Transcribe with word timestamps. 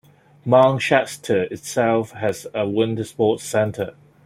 Mount 0.45 0.81
Shasta 0.81 1.41
itself 1.53 2.13
has 2.13 2.47
a 2.55 2.67
winter 2.67 3.03
sports 3.03 3.43
center. 3.43 3.93